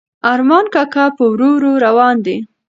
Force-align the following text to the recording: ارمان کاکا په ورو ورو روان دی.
ارمان 0.33 0.65
کاکا 0.73 1.05
په 1.17 1.23
ورو 1.31 1.49
ورو 1.55 1.71
روان 1.85 2.15
دی. 2.25 2.37